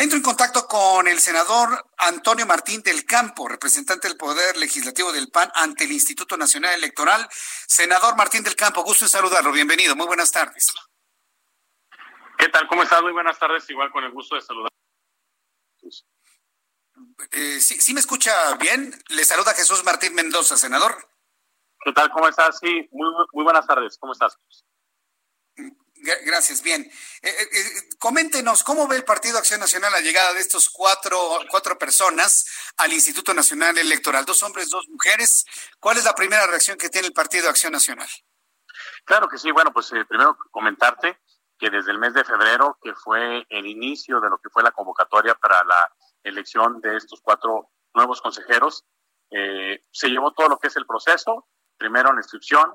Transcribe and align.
Entro 0.00 0.16
en 0.16 0.22
contacto 0.22 0.66
con 0.66 1.06
el 1.08 1.18
senador 1.18 1.84
Antonio 1.98 2.46
Martín 2.46 2.80
del 2.80 3.04
Campo, 3.04 3.46
representante 3.46 4.08
del 4.08 4.16
Poder 4.16 4.56
Legislativo 4.56 5.12
del 5.12 5.30
PAN 5.30 5.52
ante 5.54 5.84
el 5.84 5.92
Instituto 5.92 6.38
Nacional 6.38 6.72
Electoral. 6.72 7.28
Senador 7.30 8.16
Martín 8.16 8.42
del 8.42 8.56
Campo, 8.56 8.82
gusto 8.82 9.04
en 9.04 9.10
saludarlo. 9.10 9.52
Bienvenido. 9.52 9.94
Muy 9.94 10.06
buenas 10.06 10.32
tardes. 10.32 10.72
¿Qué 12.38 12.48
tal? 12.48 12.66
¿Cómo 12.66 12.82
estás? 12.82 13.02
Muy 13.02 13.12
buenas 13.12 13.38
tardes. 13.38 13.68
Igual 13.68 13.92
con 13.92 14.02
el 14.02 14.10
gusto 14.12 14.36
de 14.36 14.40
saludar. 14.40 14.70
Eh, 17.32 17.60
¿sí, 17.60 17.78
¿Sí 17.78 17.92
me 17.92 18.00
escucha 18.00 18.56
bien? 18.56 18.98
Le 19.10 19.24
saluda 19.26 19.52
Jesús 19.52 19.84
Martín 19.84 20.14
Mendoza, 20.14 20.56
senador. 20.56 21.10
¿Qué 21.84 21.92
tal? 21.92 22.10
¿Cómo 22.10 22.26
estás? 22.26 22.58
Sí, 22.58 22.88
muy, 22.90 23.12
muy 23.34 23.44
buenas 23.44 23.66
tardes. 23.66 23.98
¿Cómo 23.98 24.14
estás? 24.14 24.34
Gracias, 26.24 26.62
bien. 26.62 26.82
Eh, 27.22 27.28
eh, 27.28 27.88
coméntenos, 27.98 28.62
¿cómo 28.62 28.88
ve 28.88 28.96
el 28.96 29.04
Partido 29.04 29.38
Acción 29.38 29.60
Nacional 29.60 29.92
la 29.92 30.00
llegada 30.00 30.32
de 30.32 30.40
estos 30.40 30.70
cuatro, 30.70 31.18
cuatro 31.50 31.78
personas 31.78 32.46
al 32.78 32.92
Instituto 32.92 33.34
Nacional 33.34 33.76
Electoral? 33.76 34.24
Dos 34.24 34.42
hombres, 34.42 34.70
dos 34.70 34.88
mujeres. 34.88 35.44
¿Cuál 35.78 35.98
es 35.98 36.04
la 36.04 36.14
primera 36.14 36.46
reacción 36.46 36.78
que 36.78 36.88
tiene 36.88 37.08
el 37.08 37.12
Partido 37.12 37.48
Acción 37.48 37.72
Nacional? 37.72 38.08
Claro 39.04 39.28
que 39.28 39.38
sí. 39.38 39.50
Bueno, 39.50 39.72
pues 39.72 39.90
primero 40.08 40.38
comentarte 40.50 41.18
que 41.58 41.68
desde 41.68 41.92
el 41.92 41.98
mes 41.98 42.14
de 42.14 42.24
febrero, 42.24 42.78
que 42.82 42.94
fue 42.94 43.46
el 43.50 43.66
inicio 43.66 44.20
de 44.20 44.30
lo 44.30 44.38
que 44.38 44.48
fue 44.48 44.62
la 44.62 44.72
convocatoria 44.72 45.34
para 45.34 45.62
la 45.64 45.94
elección 46.24 46.80
de 46.80 46.96
estos 46.96 47.20
cuatro 47.20 47.70
nuevos 47.94 48.22
consejeros, 48.22 48.84
eh, 49.30 49.84
se 49.90 50.08
llevó 50.08 50.32
todo 50.32 50.48
lo 50.48 50.58
que 50.58 50.68
es 50.68 50.76
el 50.76 50.86
proceso, 50.86 51.46
primero 51.76 52.12
la 52.12 52.20
inscripción, 52.20 52.72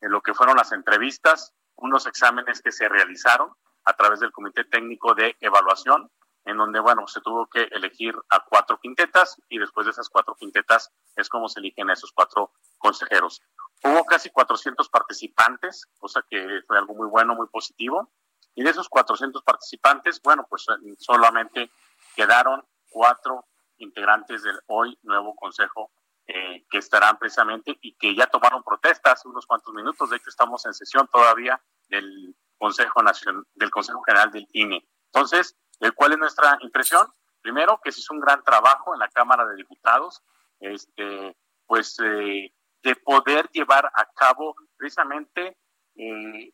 en 0.00 0.10
lo 0.10 0.20
que 0.20 0.34
fueron 0.34 0.56
las 0.56 0.72
entrevistas, 0.72 1.54
unos 1.84 2.06
exámenes 2.06 2.62
que 2.62 2.72
se 2.72 2.88
realizaron 2.88 3.52
a 3.84 3.92
través 3.92 4.20
del 4.20 4.32
Comité 4.32 4.64
Técnico 4.64 5.14
de 5.14 5.36
Evaluación, 5.38 6.10
en 6.46 6.56
donde, 6.56 6.80
bueno, 6.80 7.06
se 7.06 7.20
tuvo 7.20 7.46
que 7.46 7.64
elegir 7.70 8.14
a 8.30 8.42
cuatro 8.44 8.78
quintetas 8.80 9.36
y 9.50 9.58
después 9.58 9.84
de 9.84 9.92
esas 9.92 10.08
cuatro 10.08 10.34
quintetas 10.34 10.90
es 11.14 11.28
como 11.28 11.46
se 11.48 11.60
eligen 11.60 11.90
a 11.90 11.92
esos 11.92 12.10
cuatro 12.12 12.52
consejeros. 12.78 13.42
Hubo 13.82 14.04
casi 14.04 14.30
400 14.30 14.88
participantes, 14.88 15.86
cosa 15.98 16.24
que 16.28 16.62
fue 16.66 16.78
algo 16.78 16.94
muy 16.94 17.08
bueno, 17.08 17.34
muy 17.34 17.48
positivo. 17.48 18.10
Y 18.54 18.62
de 18.62 18.70
esos 18.70 18.88
400 18.88 19.42
participantes, 19.42 20.22
bueno, 20.22 20.46
pues 20.48 20.64
solamente 20.98 21.70
quedaron 22.16 22.64
cuatro 22.88 23.44
integrantes 23.76 24.42
del 24.42 24.58
hoy 24.68 24.98
nuevo 25.02 25.34
Consejo 25.34 25.90
eh, 26.26 26.64
que 26.70 26.78
estarán 26.78 27.18
precisamente 27.18 27.76
y 27.82 27.94
que 27.96 28.14
ya 28.14 28.26
tomaron 28.26 28.62
protesta 28.62 29.12
hace 29.12 29.28
unos 29.28 29.44
cuantos 29.44 29.74
minutos. 29.74 30.08
De 30.08 30.16
hecho, 30.16 30.30
estamos 30.30 30.64
en 30.64 30.72
sesión 30.72 31.06
todavía 31.12 31.60
del 31.88 32.34
Consejo 32.58 33.02
Nacional, 33.02 33.44
del 33.54 33.70
Consejo 33.70 34.02
General 34.02 34.30
del 34.30 34.48
INE. 34.52 34.86
Entonces, 35.12 35.56
¿cuál 35.94 36.12
es 36.12 36.18
nuestra 36.18 36.58
impresión? 36.60 37.06
Primero, 37.40 37.80
que 37.82 37.92
se 37.92 38.00
hizo 38.00 38.14
un 38.14 38.20
gran 38.20 38.42
trabajo 38.42 38.94
en 38.94 39.00
la 39.00 39.08
Cámara 39.08 39.46
de 39.46 39.56
Diputados, 39.56 40.22
este, 40.60 41.36
pues 41.66 41.98
eh, 42.02 42.52
de 42.82 42.96
poder 42.96 43.48
llevar 43.50 43.86
a 43.86 44.06
cabo 44.14 44.54
precisamente 44.76 45.56
el, 45.94 46.52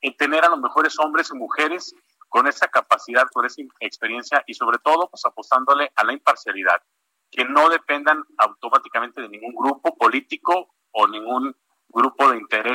en 0.00 0.16
tener 0.16 0.44
a 0.44 0.48
los 0.48 0.60
mejores 0.60 0.98
hombres 0.98 1.30
y 1.32 1.36
mujeres 1.36 1.94
con 2.28 2.46
esa 2.46 2.68
capacidad, 2.68 3.26
con 3.32 3.46
esa 3.46 3.62
experiencia 3.80 4.42
y 4.46 4.54
sobre 4.54 4.78
todo 4.78 5.08
pues 5.08 5.24
apostándole 5.24 5.90
a 5.96 6.04
la 6.04 6.12
imparcialidad, 6.12 6.82
que 7.30 7.44
no 7.44 7.68
dependan 7.68 8.22
automáticamente 8.38 9.22
de 9.22 9.28
ningún 9.28 9.54
grupo 9.54 9.96
político 9.96 10.74
o 10.92 11.06
ningún 11.06 11.56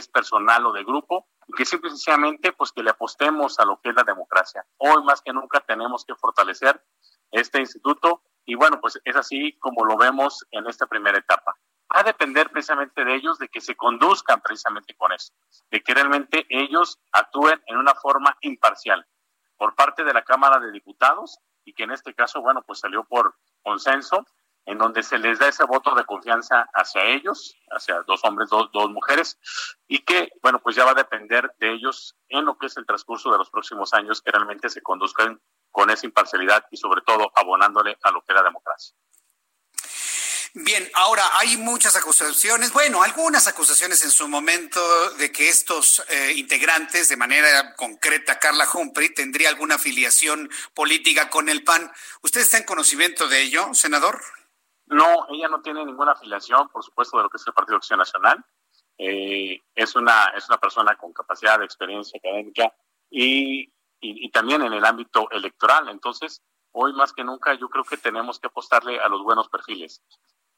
interés 0.04 0.08
personal 0.08 0.66
o 0.66 0.72
de 0.72 0.84
grupo, 0.84 1.28
y 1.48 1.54
que 1.54 1.66
simple 1.66 1.90
y 1.90 1.92
sencillamente 1.92 2.54
pues 2.54 2.72
que 2.72 2.84
le 2.84 2.92
apostemos 2.92 3.60
a 3.60 3.66
lo 3.66 3.80
que 3.82 3.90
es 3.90 3.96
la 3.96 4.04
democracia. 4.04 4.66
Hoy 4.78 5.04
más 5.04 5.22
que 5.22 5.34
nunca 5.34 5.60
tenemos 5.60 6.06
que 6.06 6.16
fortalecer 6.16 6.82
este 7.32 7.60
instituto 7.60 8.24
y 8.46 8.56
bueno, 8.56 8.80
pues 8.80 9.00
es 9.04 9.16
así 9.16 9.58
como 9.60 9.86
lo 9.86 9.98
vemos 9.98 10.46
en 10.52 10.68
esta 10.68 10.86
primera 10.88 11.18
etapa 11.18 11.56
va 11.94 12.00
a 12.00 12.04
depender 12.04 12.50
precisamente 12.50 13.06
de 13.06 13.16
ellos, 13.16 13.38
de 13.38 13.50
que 13.50 13.62
se 13.62 13.76
conduzcan 13.76 14.42
precisamente 14.42 14.96
con 14.96 15.12
eso, 15.12 15.34
de 15.70 15.82
que 15.82 15.94
realmente 15.94 16.46
ellos 16.50 17.00
actúen 17.12 17.62
en 17.68 17.78
una 17.78 17.94
forma 17.94 18.36
imparcial 18.42 19.06
por 19.58 19.76
parte 19.76 20.04
de 20.04 20.14
la 20.14 20.24
Cámara 20.24 20.60
de 20.60 20.72
Diputados 20.72 21.38
y 21.66 21.74
que 21.74 21.84
en 21.84 21.92
este 21.92 22.14
caso, 22.14 22.42
bueno, 22.42 22.64
pues 22.66 22.80
salió 22.80 23.04
por 23.04 23.36
consenso, 23.62 24.26
en 24.66 24.78
donde 24.78 25.04
se 25.04 25.18
les 25.18 25.40
da 25.40 25.48
ese 25.48 25.66
voto 25.66 25.94
de 25.96 26.06
confianza 26.06 26.68
hacia 26.74 27.04
ellos, 27.04 27.56
hacia 27.72 28.02
dos 28.04 28.24
hombres, 28.24 28.50
dos, 28.50 28.90
mujeres, 28.92 29.38
y 29.88 30.00
que, 30.00 30.32
bueno, 30.42 30.60
pues 30.60 30.76
ya 30.76 30.86
va 30.86 30.92
a 30.92 30.96
depender 30.96 31.54
de 31.60 31.74
ellos 31.74 32.16
en 32.30 32.46
lo 32.46 32.58
que 32.58 32.68
es 32.68 32.78
el 32.78 32.86
transcurso 32.86 33.32
de 33.32 33.38
los 33.38 33.50
próximos 33.50 33.94
años, 33.94 34.22
que 34.22 34.32
realmente 34.32 34.70
se 34.70 34.82
conduzcan 34.82 35.42
con 35.72 35.90
esa 35.90 36.06
imparcialidad 36.06 36.66
y 36.72 36.78
sobre 36.78 37.02
todo 37.02 37.32
abonándole 37.36 37.98
a 38.04 38.12
lo 38.12 38.22
que 38.22 38.32
es 38.32 38.36
la 38.36 38.44
democracia. 38.44 38.96
Bien, 40.56 40.88
ahora 40.94 41.24
hay 41.40 41.58
muchas 41.58 41.96
acusaciones, 41.96 42.72
bueno, 42.74 43.02
algunas 43.02 43.48
acusaciones 43.48 44.04
en 44.04 44.12
su 44.12 44.28
momento 44.28 45.10
de 45.16 45.32
que 45.32 45.50
estos 45.50 46.04
eh, 46.10 46.34
integrantes, 46.36 47.10
de 47.10 47.18
manera 47.18 47.74
concreta, 47.74 48.38
Carla 48.38 48.68
Humphrey, 48.72 49.10
tendría 49.16 49.50
alguna 49.50 49.76
afiliación 49.76 50.52
política 50.76 51.32
con 51.32 51.50
el 51.50 51.64
PAN. 51.64 51.92
¿Usted 52.22 52.42
está 52.42 52.60
en 52.60 52.66
conocimiento 52.66 53.28
de 53.28 53.42
ello, 53.42 53.74
senador? 53.74 54.22
No, 54.88 55.28
ella 55.30 55.48
no 55.48 55.62
tiene 55.62 55.86
ninguna 55.86 56.12
afiliación, 56.12 56.70
por 56.70 56.84
supuesto, 56.84 57.18
de 57.18 57.24
lo 57.24 57.30
que 57.30 57.38
es 57.38 57.48
el 57.48 57.54
Partido 57.54 57.78
Acción 57.78 58.00
Nacional. 58.00 58.44
Eh, 58.98 59.60
es, 59.74 59.96
una, 59.96 60.26
es 60.36 60.48
una 60.50 60.58
persona 60.58 60.96
con 60.96 61.14
capacidad 61.14 61.58
de 61.58 61.66
experiencia 61.66 62.20
académica 62.20 62.74
y, 63.10 63.72
y 64.02 64.30
también 64.32 64.62
en 64.62 64.74
el 64.74 64.86
ámbito 64.86 65.30
electoral. 65.32 65.90
Entonces, 65.90 66.44
hoy 66.72 66.94
más 66.94 67.14
que 67.14 67.24
nunca 67.24 67.54
yo 67.54 67.70
creo 67.70 67.84
que 67.84 67.98
tenemos 67.98 68.40
que 68.40 68.48
apostarle 68.48 69.00
a 69.00 69.08
los 69.08 69.24
buenos 69.24 69.50
perfiles 69.50 70.04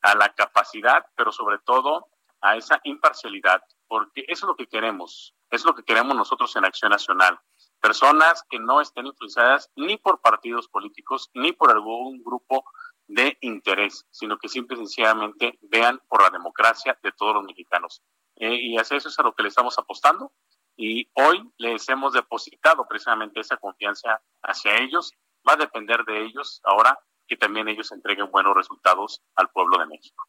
a 0.02 0.16
la 0.16 0.34
capacidad, 0.34 1.06
pero 1.16 1.32
sobre 1.32 1.58
todo 1.60 2.08
a 2.42 2.56
esa 2.56 2.80
imparcialidad, 2.84 3.64
porque 3.88 4.24
eso 4.28 4.46
es 4.46 4.50
lo 4.50 4.56
que 4.56 4.68
queremos, 4.68 5.34
es 5.50 5.66
lo 5.66 5.74
que 5.74 5.84
queremos 5.84 6.16
nosotros 6.16 6.56
en 6.56 6.66
Acción 6.66 6.92
Nacional. 6.92 7.40
Personas 7.82 8.44
que 8.50 8.60
no 8.60 8.82
estén 8.82 9.08
influenciadas 9.08 9.72
ni 9.76 9.98
por 9.98 10.22
partidos 10.22 10.68
políticos 10.68 11.30
ni 11.34 11.54
por 11.54 11.72
algún 11.72 12.24
grupo 12.24 12.66
de 13.08 13.38
interés, 13.42 14.06
sino 14.12 14.38
que 14.38 14.50
simple 14.50 14.76
y 14.76 14.80
sencillamente 14.80 15.58
vean 15.62 16.02
por 16.08 16.22
la 16.22 16.30
democracia 16.30 16.98
de 17.02 17.12
todos 17.12 17.36
los 17.36 17.44
mexicanos. 17.44 18.02
Eh, 18.36 18.56
y 18.56 18.78
hacia 18.78 18.98
eso 18.98 19.10
es 19.10 19.20
a 19.20 19.24
lo 19.24 19.34
que 19.34 19.44
le 19.44 19.50
estamos 19.50 19.78
apostando. 19.78 20.34
Y 20.76 21.10
hoy 21.14 21.50
les 21.58 21.88
hemos 21.90 22.14
depositado 22.14 22.86
precisamente 22.88 23.40
esa 23.40 23.58
confianza 23.58 24.22
hacia 24.42 24.78
ellos. 24.78 25.14
Va 25.48 25.54
a 25.54 25.58
depender 25.58 26.04
de 26.04 26.26
ellos 26.26 26.62
ahora 26.64 27.00
que 27.28 27.38
también 27.38 27.68
ellos 27.68 27.92
entreguen 27.92 28.30
buenos 28.30 28.56
resultados 28.56 29.22
al 29.36 29.50
pueblo 29.50 29.78
de 29.80 29.88
México. 29.88 30.28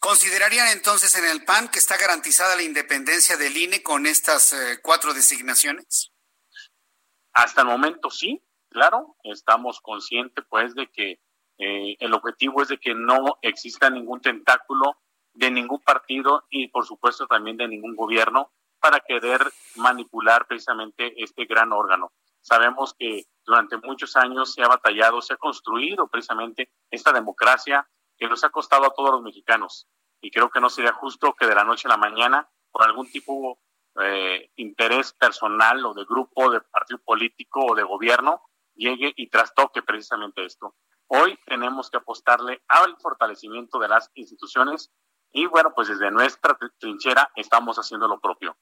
¿Considerarían 0.00 0.68
entonces 0.68 1.14
en 1.16 1.24
el 1.24 1.44
PAN 1.44 1.68
que 1.68 1.78
está 1.78 1.96
garantizada 1.96 2.56
la 2.56 2.62
independencia 2.62 3.36
del 3.36 3.56
INE 3.56 3.82
con 3.82 4.06
estas 4.06 4.52
eh, 4.52 4.80
cuatro 4.82 5.14
designaciones? 5.14 6.12
Hasta 7.32 7.62
el 7.62 7.68
momento 7.68 8.10
sí, 8.10 8.42
claro, 8.68 9.16
estamos 9.22 9.80
conscientes 9.80 10.44
pues 10.50 10.74
de 10.74 10.90
que 10.90 11.20
eh, 11.64 11.96
el 12.00 12.12
objetivo 12.12 12.60
es 12.60 12.66
de 12.66 12.78
que 12.78 12.92
no 12.92 13.38
exista 13.40 13.88
ningún 13.88 14.20
tentáculo 14.20 14.96
de 15.32 15.48
ningún 15.48 15.78
partido 15.78 16.44
y 16.50 16.66
por 16.66 16.84
supuesto 16.84 17.28
también 17.28 17.56
de 17.56 17.68
ningún 17.68 17.94
gobierno 17.94 18.50
para 18.80 18.98
querer 18.98 19.40
manipular 19.76 20.48
precisamente 20.48 21.22
este 21.22 21.44
gran 21.44 21.72
órgano. 21.72 22.10
Sabemos 22.40 22.96
que 22.98 23.26
durante 23.44 23.76
muchos 23.76 24.16
años 24.16 24.52
se 24.52 24.62
ha 24.62 24.66
batallado, 24.66 25.22
se 25.22 25.34
ha 25.34 25.36
construido 25.36 26.08
precisamente 26.08 26.72
esta 26.90 27.12
democracia 27.12 27.88
que 28.18 28.26
nos 28.26 28.42
ha 28.42 28.50
costado 28.50 28.86
a 28.86 28.94
todos 28.94 29.12
los 29.12 29.22
mexicanos. 29.22 29.86
Y 30.20 30.32
creo 30.32 30.50
que 30.50 30.60
no 30.60 30.68
sería 30.68 30.92
justo 30.92 31.32
que 31.34 31.46
de 31.46 31.54
la 31.54 31.62
noche 31.62 31.86
a 31.86 31.90
la 31.90 31.96
mañana, 31.96 32.50
por 32.72 32.82
algún 32.82 33.08
tipo 33.08 33.60
de 33.94 34.34
eh, 34.34 34.50
interés 34.56 35.12
personal 35.12 35.86
o 35.86 35.94
de 35.94 36.04
grupo, 36.04 36.50
de 36.50 36.60
partido 36.60 36.98
político 37.04 37.64
o 37.66 37.76
de 37.76 37.84
gobierno, 37.84 38.42
llegue 38.74 39.12
y 39.14 39.28
trastoque 39.28 39.82
precisamente 39.82 40.44
esto. 40.44 40.74
Hoy 41.14 41.38
tenemos 41.44 41.90
que 41.90 41.98
apostarle 41.98 42.62
al 42.68 42.96
fortalecimiento 42.96 43.78
de 43.78 43.86
las 43.86 44.10
instituciones 44.14 44.90
y 45.30 45.44
bueno, 45.44 45.74
pues 45.74 45.88
desde 45.88 46.10
nuestra 46.10 46.56
trinchera 46.78 47.30
estamos 47.36 47.76
haciendo 47.76 48.08
lo 48.08 48.18
propio. 48.18 48.56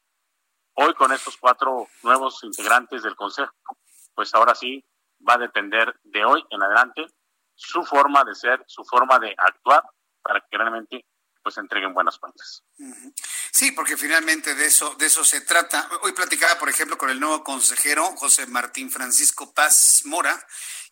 hoy 0.74 0.92
con 0.94 1.12
estos 1.12 1.36
cuatro 1.36 1.86
nuevos 2.02 2.42
integrantes 2.42 3.04
del 3.04 3.14
Consejo, 3.14 3.52
pues 4.16 4.34
ahora 4.34 4.56
sí 4.56 4.84
va 5.28 5.34
a 5.34 5.38
depender 5.38 5.94
de 6.02 6.24
hoy 6.24 6.44
en 6.50 6.60
adelante 6.60 7.06
su 7.54 7.84
forma 7.84 8.24
de 8.24 8.34
ser, 8.34 8.64
su 8.66 8.84
forma 8.84 9.20
de 9.20 9.32
actuar 9.38 9.84
para 10.20 10.40
que 10.40 10.58
realmente 10.58 11.06
pues 11.44 11.56
entreguen 11.56 11.94
buenas 11.94 12.18
cuentas. 12.18 12.64
Sí, 13.60 13.72
porque 13.72 13.98
finalmente 13.98 14.54
de 14.54 14.64
eso, 14.64 14.94
de 14.94 15.04
eso 15.04 15.22
se 15.22 15.42
trata. 15.42 15.86
Hoy 16.00 16.12
platicaba, 16.12 16.58
por 16.58 16.70
ejemplo, 16.70 16.96
con 16.96 17.10
el 17.10 17.20
nuevo 17.20 17.44
consejero, 17.44 18.06
José 18.16 18.46
Martín 18.46 18.90
Francisco 18.90 19.52
Paz 19.52 20.00
Mora, 20.06 20.34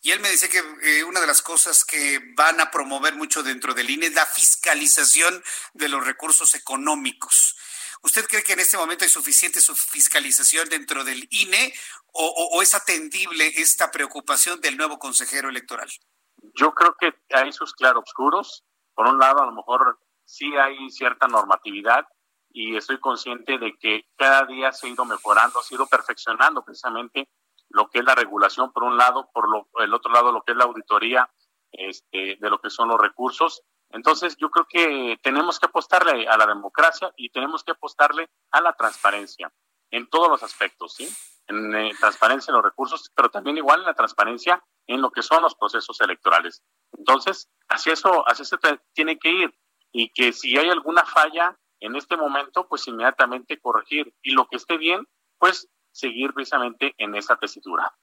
y 0.03 0.11
él 0.11 0.19
me 0.19 0.29
decía 0.29 0.49
que 0.49 0.61
eh, 0.83 1.03
una 1.03 1.19
de 1.19 1.25
las 1.25 1.41
cosas 1.41 1.83
que 1.83 2.21
van 2.37 2.61
a 2.61 2.69
promover 2.69 3.15
mucho 3.15 3.41
dentro 3.41 3.73
del 3.73 3.89
INE 3.89 4.05
es 4.05 4.13
la 4.13 4.27
fiscalización 4.27 5.43
de 5.73 5.89
los 5.89 6.05
recursos 6.05 6.53
económicos. 6.53 7.57
¿Usted 8.03 8.27
cree 8.27 8.43
que 8.43 8.53
en 8.53 8.59
este 8.59 8.77
momento 8.77 9.03
hay 9.03 9.09
suficiente 9.09 9.59
fiscalización 9.59 10.69
dentro 10.69 11.03
del 11.03 11.27
INE 11.31 11.73
o 12.13 12.61
es 12.61 12.75
atendible 12.75 13.51
esta 13.55 13.89
preocupación 13.89 14.61
del 14.61 14.77
nuevo 14.77 14.99
consejero 14.99 15.49
electoral? 15.49 15.89
Yo 16.53 16.75
creo 16.75 16.95
que 16.99 17.15
hay 17.33 17.51
sus 17.51 17.73
claroscuros. 17.73 18.63
Por 18.93 19.07
un 19.07 19.17
lado, 19.17 19.41
a 19.41 19.47
lo 19.47 19.53
mejor 19.53 19.99
sí 20.23 20.45
hay 20.55 20.91
cierta 20.91 21.27
normatividad 21.27 22.05
y 22.51 22.75
estoy 22.75 22.99
consciente 22.99 23.57
de 23.57 23.77
que 23.77 24.07
cada 24.15 24.45
día 24.45 24.71
se 24.71 24.87
ha 24.87 24.89
ido 24.89 25.05
mejorando, 25.05 25.61
se 25.61 25.73
ha 25.73 25.77
ido 25.77 25.87
perfeccionando 25.87 26.63
precisamente 26.63 27.29
lo 27.69 27.89
que 27.89 27.99
es 27.99 28.05
la 28.05 28.15
regulación 28.15 28.71
por 28.71 28.83
un 28.83 28.97
lado, 28.97 29.29
por 29.33 29.49
lo, 29.49 29.67
el 29.83 29.93
otro 29.93 30.11
lado 30.11 30.31
lo 30.31 30.41
que 30.41 30.53
es 30.53 30.57
la 30.57 30.65
auditoría 30.65 31.29
este, 31.71 32.37
de 32.39 32.49
lo 32.49 32.59
que 32.59 32.69
son 32.69 32.89
los 32.89 32.99
recursos. 32.99 33.61
Entonces 33.91 34.35
yo 34.37 34.49
creo 34.49 34.65
que 34.67 35.19
tenemos 35.21 35.59
que 35.59 35.67
apostarle 35.67 36.27
a 36.27 36.37
la 36.37 36.47
democracia 36.47 37.11
y 37.15 37.29
tenemos 37.29 37.63
que 37.63 37.71
apostarle 37.71 38.29
a 38.51 38.61
la 38.61 38.73
transparencia 38.73 39.51
en 39.91 40.07
todos 40.09 40.29
los 40.29 40.43
aspectos, 40.43 40.93
¿sí? 40.95 41.07
En 41.47 41.75
eh, 41.75 41.91
transparencia 41.99 42.51
en 42.51 42.55
los 42.55 42.65
recursos, 42.65 43.11
pero 43.15 43.29
también 43.29 43.57
igual 43.57 43.79
en 43.79 43.87
la 43.87 43.95
transparencia 43.95 44.63
en 44.85 45.01
lo 45.01 45.11
que 45.11 45.23
son 45.23 45.41
los 45.41 45.55
procesos 45.55 45.99
electorales. 46.01 46.63
Entonces, 46.95 47.49
así 47.67 47.89
eso, 47.89 48.27
así 48.27 48.45
se 48.45 48.57
tiene 48.93 49.17
que 49.17 49.29
ir 49.29 49.59
y 49.91 50.11
que 50.11 50.31
si 50.33 50.57
hay 50.57 50.69
alguna 50.69 51.05
falla 51.05 51.57
en 51.79 51.95
este 51.95 52.17
momento, 52.17 52.67
pues 52.67 52.87
inmediatamente 52.87 53.59
corregir 53.59 54.13
y 54.21 54.31
lo 54.31 54.47
que 54.47 54.57
esté 54.57 54.77
bien, 54.77 55.07
pues 55.37 55.67
seguir 55.91 56.33
precisamente 56.33 56.93
en 56.97 57.15
esa 57.15 57.35
tesitura. 57.37 57.93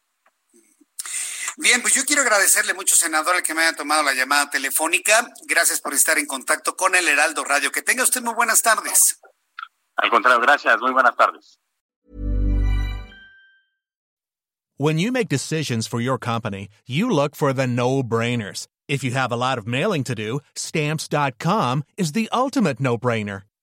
Bien, 1.58 1.81
pues 1.81 1.94
yo 1.94 2.05
quiero 2.05 2.20
agradecerle 2.20 2.75
mucho, 2.75 2.96
senador, 2.96 3.43
que 3.43 3.55
me 3.55 3.62
haya 3.62 3.75
tomado 3.75 4.02
la 4.02 4.12
llamada 4.12 4.50
telefónica. 4.50 5.26
Gracias 5.46 5.81
por 5.81 5.94
estar 5.94 6.19
en 6.19 6.26
contacto 6.26 6.76
con 6.76 6.94
el 6.94 7.08
Heraldo 7.08 7.44
Radio. 7.44 7.73
Que 7.73 7.81
tenga 7.81 8.02
usted 8.02 8.20
muy 8.23 8.34
buenas 8.34 8.61
tardes. 8.61 9.19
Al 9.96 10.11
contrario, 10.11 10.40
gracias. 10.40 10.79
Muy 10.81 10.93
buenas 10.93 11.17
tardes. 11.17 11.58
When 14.79 14.99
you 14.99 15.11
make 15.11 15.31
decisions 15.31 15.87
for 15.87 16.02
your 16.02 16.19
company, 16.19 16.69
you 16.87 17.08
look 17.08 17.34
for 17.34 17.55
the 17.55 17.67
no-brainers. 17.67 18.67
If 18.87 19.02
you 19.02 19.12
have 19.12 19.32
a 19.32 19.37
lot 19.37 19.56
of 19.56 19.67
mailing 19.67 20.05
to 20.05 20.14
do, 20.14 20.40
stamps.com 20.55 21.84
is 21.96 22.12
the 22.12 22.29
ultimate 22.31 22.79
no-brainer. 22.79 23.44